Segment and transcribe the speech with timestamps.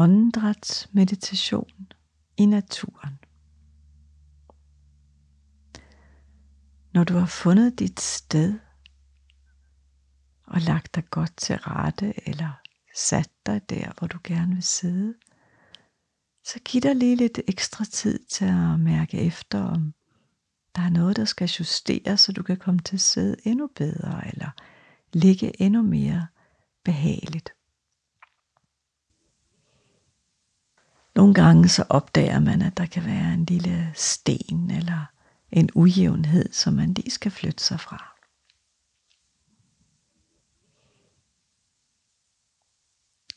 [0.00, 1.92] åndedrætsmeditation
[2.36, 3.18] i naturen.
[6.92, 8.58] Når du har fundet dit sted
[10.46, 12.60] og lagt dig godt til rette eller
[12.96, 15.14] sat dig der, hvor du gerne vil sidde,
[16.44, 19.94] så giv dig lige lidt ekstra tid til at mærke efter, om
[20.76, 24.28] der er noget, der skal justeres, så du kan komme til at sidde endnu bedre
[24.28, 24.50] eller
[25.12, 26.26] ligge endnu mere
[26.84, 27.52] behageligt.
[31.14, 35.06] Nogle gange så opdager man, at der kan være en lille sten eller
[35.52, 38.16] en ujævnhed, som man lige skal flytte sig fra.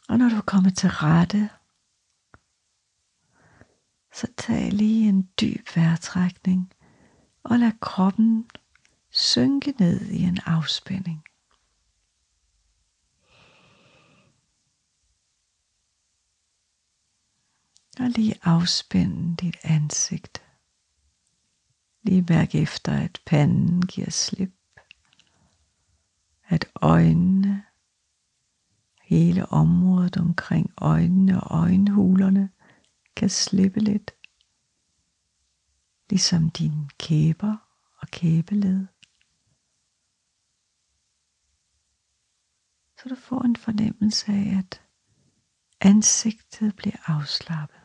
[0.09, 1.49] Og når du kommer til rette,
[4.13, 6.73] så tag lige en dyb vejrtrækning
[7.43, 8.49] og lad kroppen
[9.09, 11.23] synke ned i en afspænding.
[17.99, 20.43] Og lige afspænde dit ansigt.
[22.03, 24.53] Lige mærk efter, at panden giver slip.
[26.47, 27.63] At øjnene,
[29.01, 32.49] hele området omkring øjnene og øjenhulerne
[33.15, 34.11] kan slippe lidt.
[36.09, 37.55] Ligesom dine kæber
[37.97, 38.87] og kæbeled.
[42.97, 44.81] Så du får en fornemmelse af, at
[45.81, 47.82] ansigtet bliver afslappet.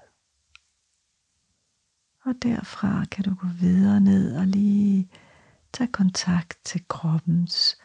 [2.28, 5.10] Og derfra kan du gå videre ned og lige
[5.72, 7.76] tage kontakt til kroppens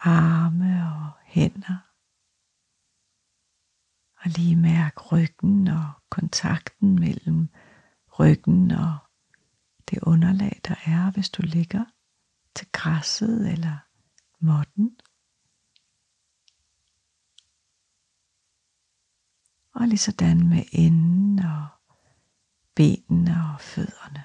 [0.00, 1.78] arme og hænder.
[4.20, 7.48] Og lige mærke ryggen og kontakten mellem
[8.18, 8.98] ryggen og
[9.90, 11.84] det underlag, der er, hvis du ligger
[12.54, 13.78] til græsset eller
[14.38, 14.96] måtten.
[19.74, 21.66] Og lige sådan med enden og
[22.74, 24.24] benene og fødderne.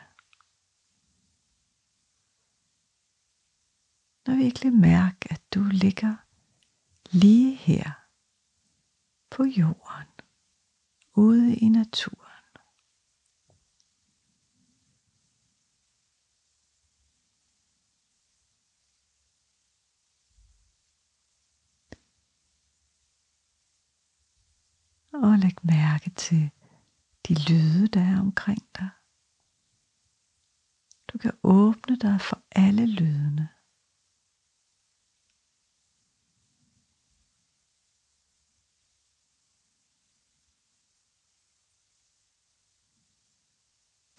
[4.27, 6.15] Når virkelig mærk, at du ligger
[7.11, 7.91] lige her
[9.29, 10.07] på jorden,
[11.13, 12.25] ude i naturen.
[25.13, 26.51] Og læg mærke til
[27.29, 28.89] de lyde, der er omkring dig.
[31.07, 33.49] Du kan åbne dig for alle lydene.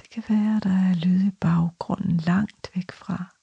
[0.00, 3.36] Det kan være, der er lyde i baggrunden langt væk fra.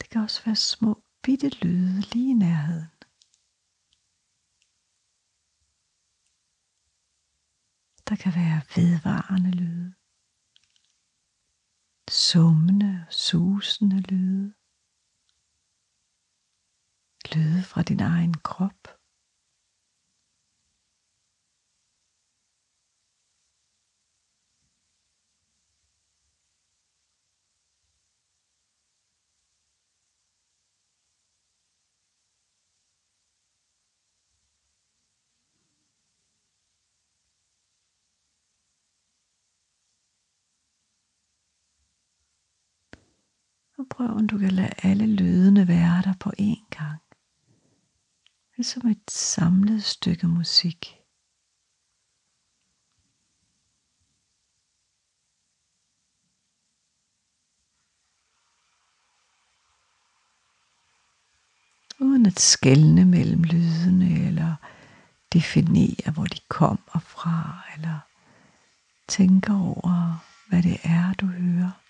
[0.00, 2.97] Det kan også være små bitte lyde lige i nærheden.
[8.08, 9.94] Der kan være vedvarende lyde.
[12.10, 14.54] Summende susende lyde.
[17.32, 18.97] Lyde fra din egen krop.
[43.78, 47.00] Og prøv om du kan lade alle lydene være der på én gang.
[48.56, 50.94] Det er som et samlet stykke musik.
[62.00, 64.54] Uden at skelne mellem lydene eller
[65.32, 67.98] definere, hvor de kommer fra, eller
[69.08, 71.87] tænke over, hvad det er, du hører.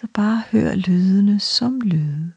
[0.00, 2.32] Så bare hør lydene som lyde.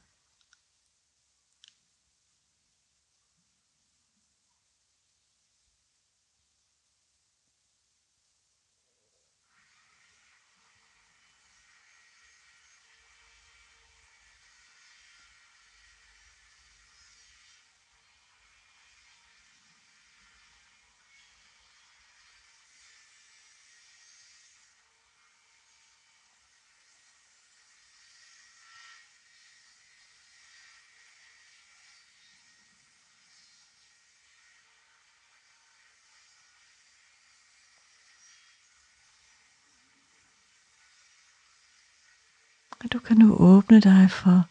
[42.91, 44.49] Og du kan nu åbne dig for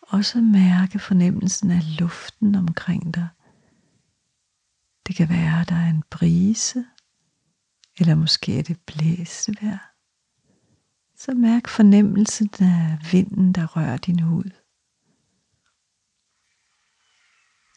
[0.00, 3.28] også mærke fornemmelsen af luften omkring dig.
[5.06, 6.84] Det kan være, der er en brise,
[7.98, 9.92] eller måske er det blæsevejr.
[11.16, 14.50] Så mærk fornemmelsen af vinden, der rører din hud.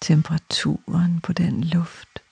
[0.01, 2.23] Temperaturen på den luft.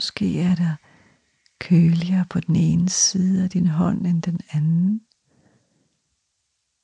[0.00, 0.76] Måske er der
[1.58, 5.06] køligere på den ene side af din hånd end den anden.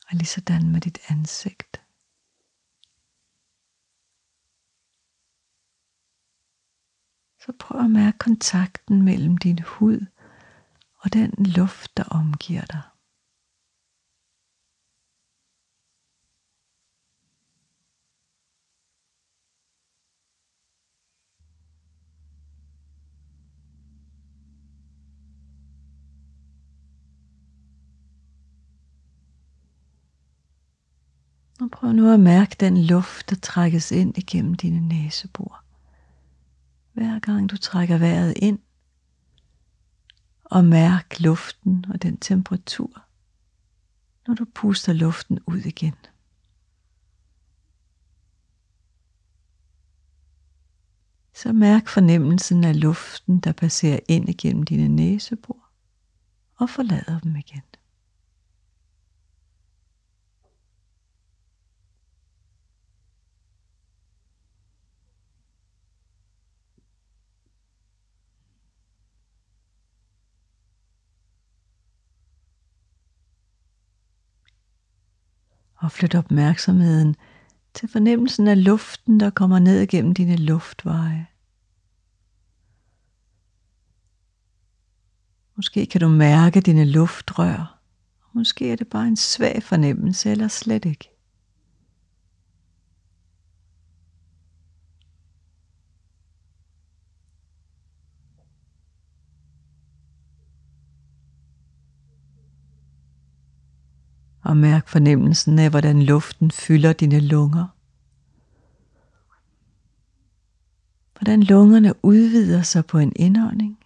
[0.08, 1.80] Og lige sådan med dit ansigt.
[7.40, 10.06] Så prøv at mærke kontakten mellem din hud
[10.96, 12.82] og den luft, der omgiver dig.
[31.60, 35.62] Og prøv nu at mærke den luft, der trækkes ind igennem dine næsebor.
[36.92, 38.58] Hver gang du trækker vejret ind,
[40.44, 43.02] og mærk luften og den temperatur,
[44.26, 45.94] når du puster luften ud igen.
[51.34, 55.68] Så mærk fornemmelsen af luften, der passerer ind igennem dine næsebor
[56.56, 57.62] og forlader dem igen.
[75.86, 77.16] Og flyt opmærksomheden
[77.74, 81.26] til fornemmelsen af luften, der kommer ned gennem dine luftveje.
[85.56, 87.78] Måske kan du mærke dine luftrør.
[88.32, 91.15] Måske er det bare en svag fornemmelse, eller slet ikke.
[104.46, 107.66] Og mærk fornemmelsen af, hvordan luften fylder dine lunger.
[111.18, 113.78] Hvordan lungerne udvider sig på en indånding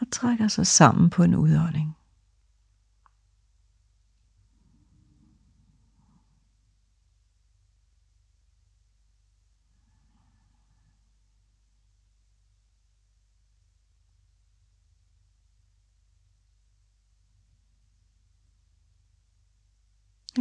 [0.00, 1.96] og trækker sig sammen på en udånding.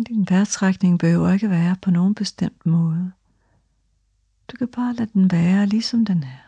[0.08, 3.12] Din vejrtrækning behøver ikke være på nogen bestemt måde.
[4.52, 6.46] Du kan bare lade den være, ligesom den er.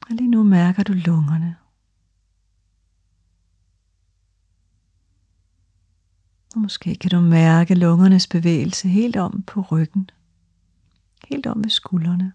[0.00, 1.56] Og lige nu mærker du lungerne.
[6.54, 10.10] Og måske kan du mærke lungernes bevægelse helt om på ryggen.
[11.28, 12.32] Helt om ved skuldrene.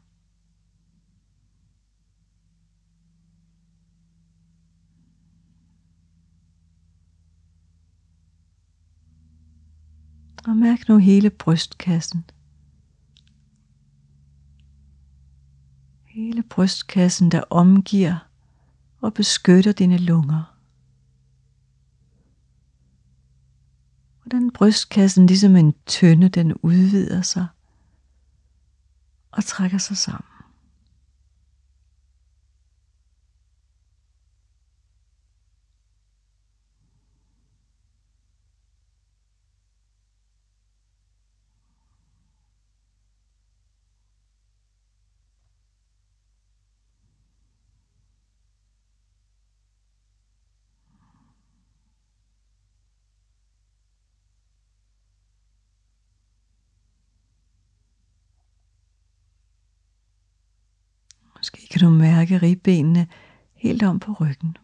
[10.47, 12.23] Og mærk nu hele brystkassen.
[16.05, 18.27] Hele brystkassen, der omgiver
[19.01, 20.57] og beskytter dine lunger.
[24.25, 27.47] Og den brystkassen, ligesom en tønde, den udvider sig
[29.31, 30.33] og trækker sig sammen.
[61.43, 63.07] Måske kan du mærke ribbenene
[63.55, 64.57] helt om på ryggen.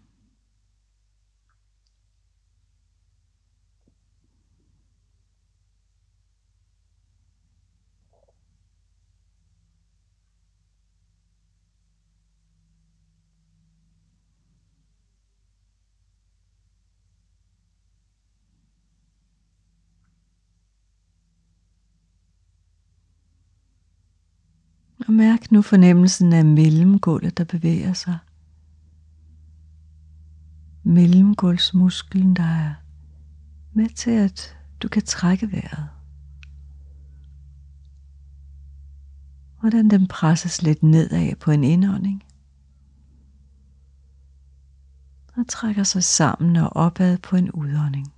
[25.10, 28.18] Og mærk nu fornemmelsen af mellemgulvet, der bevæger sig.
[30.84, 32.74] Mellemgulvsmusklen, der er
[33.74, 35.90] med til, at du kan trække vejret.
[39.60, 42.24] Hvordan den presses lidt nedad på en indånding.
[45.38, 48.14] Og trækker sig sammen og opad på en udånding.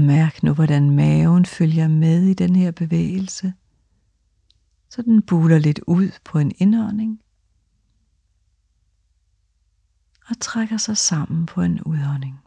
[0.00, 3.54] Og mærk nu, hvordan maven følger med i den her bevægelse.
[4.90, 7.20] Så den buler lidt ud på en indånding.
[10.28, 12.40] Og trækker sig sammen på en udånding.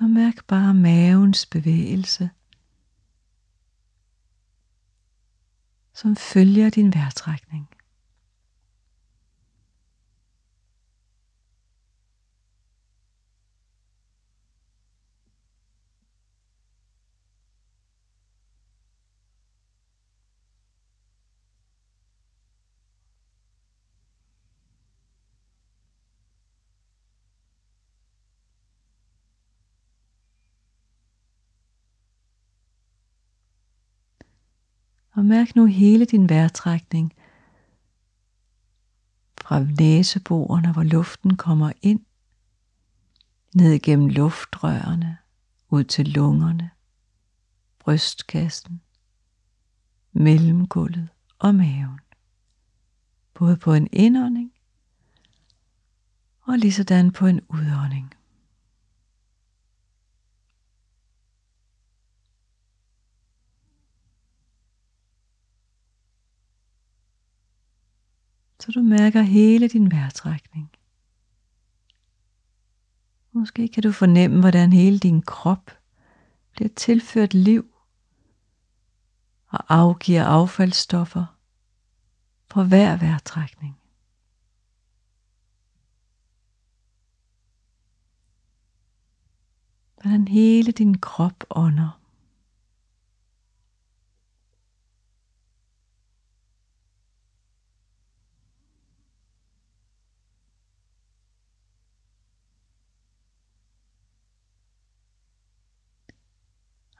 [0.00, 2.30] Og mærk bare mavens bevægelse.
[6.04, 7.68] Som følger din vejrtrækning.
[35.14, 37.12] Og mærk nu hele din vejrtrækning
[39.40, 42.00] fra næseborene, hvor luften kommer ind,
[43.54, 45.18] ned gennem luftrørene,
[45.68, 46.70] ud til lungerne,
[47.78, 48.80] brystkassen,
[50.12, 52.00] mellemgulvet og maven.
[53.34, 54.52] Både på en indånding
[56.40, 58.14] og lige sådan på en udånding.
[68.64, 70.70] Så du mærker hele din vejrtrækning.
[73.32, 75.70] Måske kan du fornemme, hvordan hele din krop
[76.50, 77.74] bliver tilført liv
[79.46, 81.24] og afgiver affaldsstoffer
[82.48, 83.78] på hver vejrtrækning.
[89.94, 92.03] Hvordan hele din krop ånder.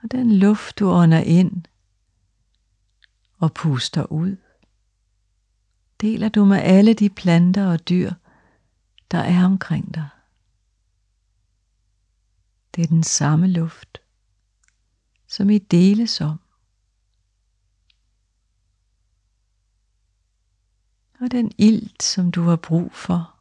[0.05, 1.63] Og den luft, du ånder ind
[3.37, 4.37] og puster ud,
[6.01, 8.11] deler du med alle de planter og dyr,
[9.11, 10.09] der er omkring dig.
[12.75, 14.01] Det er den samme luft,
[15.27, 16.39] som I deles om.
[21.19, 23.35] Og den ilt, som du har brug for,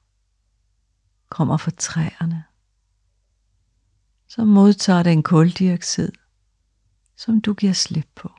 [1.28, 2.44] kommer fra træerne,
[4.28, 6.12] som modtager den kuldioxid,
[7.16, 8.30] som du giver slip på.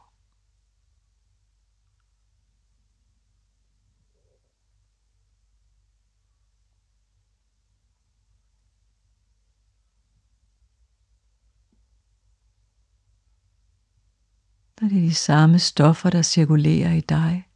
[14.82, 17.48] Og det er de samme stoffer, der cirkulerer i dig,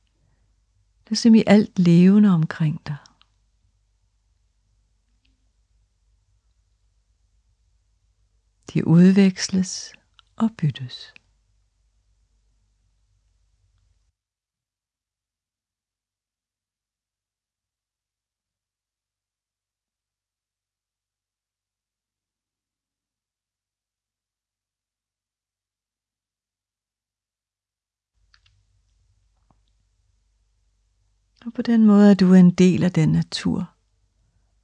[1.13, 2.97] som i alt levende omkring dig.
[8.73, 9.93] De udveksles
[10.39, 11.13] og byttes.
[31.45, 33.73] Og på den måde er du en del af den natur,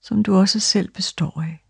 [0.02, 1.65] som du også selv består af.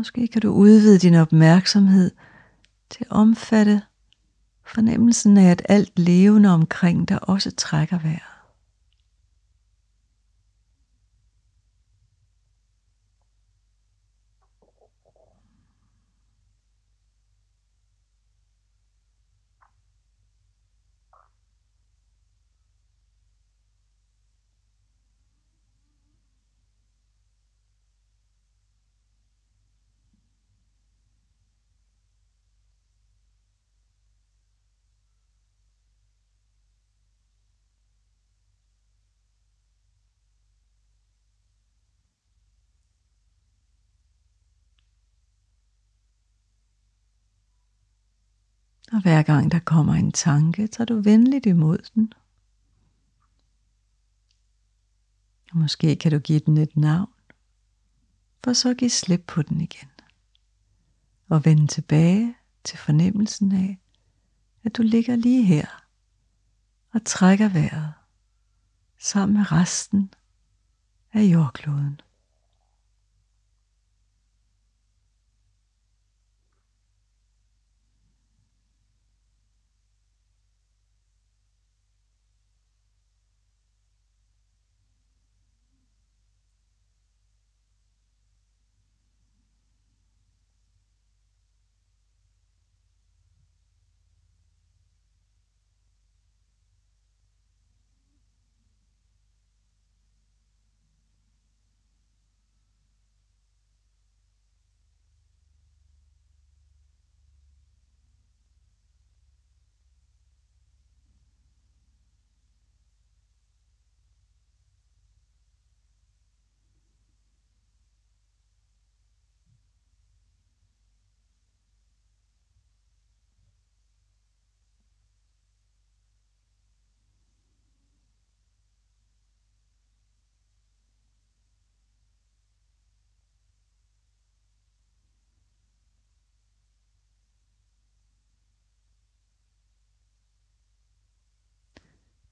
[0.00, 2.10] Måske kan du udvide din opmærksomhed
[2.90, 3.82] til at omfatte
[4.66, 8.29] fornemmelsen af, at alt levende omkring dig også trækker vejret.
[48.92, 52.12] Og hver gang der kommer en tanke, tager du venligt imod den.
[55.52, 57.12] Og måske kan du give den et navn,
[58.44, 59.88] for så give slip på den igen.
[61.28, 63.78] Og vende tilbage til fornemmelsen af,
[64.64, 65.66] at du ligger lige her
[66.94, 67.92] og trækker vejret
[68.98, 70.14] sammen med resten
[71.12, 72.00] af jordkloden.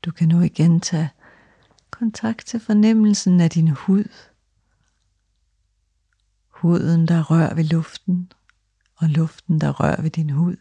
[0.09, 1.11] Du kan nu igen tage
[1.91, 4.05] kontakt til fornemmelsen af din hud.
[6.49, 8.33] Huden, der rører ved luften,
[8.97, 10.57] og luften, der rører ved din hud.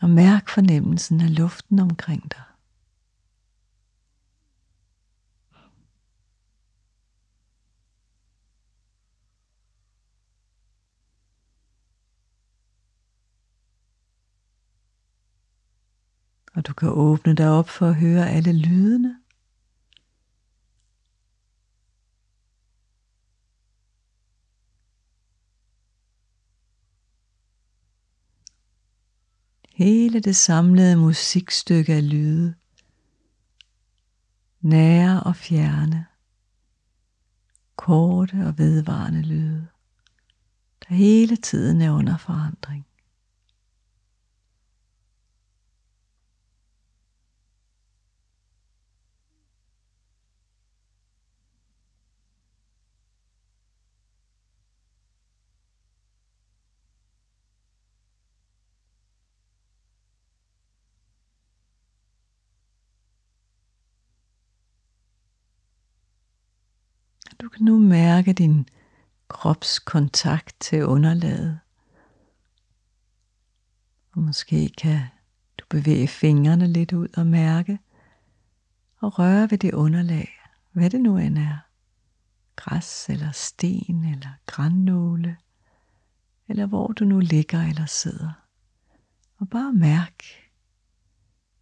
[0.00, 2.53] Og mærk fornemmelsen af luften omkring dig.
[16.54, 19.20] Og du kan åbne dig op for at høre alle lydene.
[29.74, 32.54] Hele det samlede musikstykke af lyde.
[34.60, 36.06] Nære og fjerne.
[37.76, 39.68] Korte og vedvarende lyde,
[40.88, 42.86] der hele tiden er under forandring.
[67.54, 68.68] Kan nu mærke din
[69.28, 71.60] kropskontakt til underlaget.
[74.12, 75.00] Og måske kan
[75.58, 77.78] du bevæge fingrene lidt ud og mærke
[79.00, 80.28] og røre ved det underlag,
[80.72, 81.58] hvad det nu end er.
[82.56, 85.36] Græs eller sten eller grænnåle,
[86.48, 88.32] eller hvor du nu ligger eller sidder.
[89.38, 90.24] Og bare mærk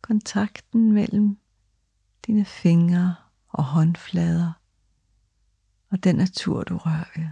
[0.00, 1.38] kontakten mellem
[2.26, 3.14] dine fingre
[3.48, 4.52] og håndflader
[5.92, 7.28] og den natur, du rører ved.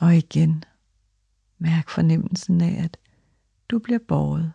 [0.00, 0.64] Og igen
[1.62, 2.96] Mærk fornemmelsen af, at
[3.68, 4.52] du bliver båret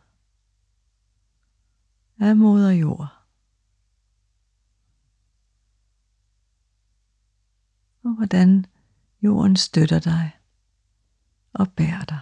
[2.19, 3.07] af moder jord.
[8.03, 8.65] Og hvordan
[9.21, 10.31] jorden støtter dig
[11.53, 12.21] og bærer dig.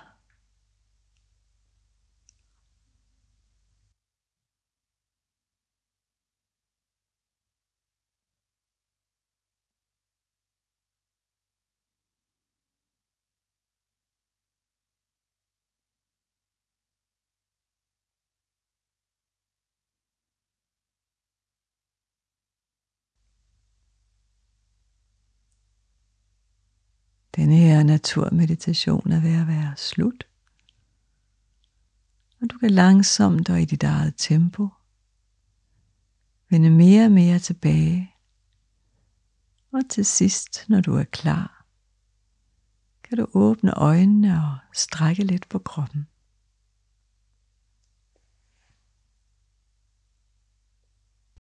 [27.36, 30.24] Denne her naturmeditation er ved at være slut.
[32.41, 34.69] Og du kan langsomt og i dit eget tempo
[36.50, 38.12] vende mere og mere tilbage.
[39.71, 41.65] Og til sidst, når du er klar,
[43.04, 46.08] kan du åbne øjnene og strække lidt på kroppen.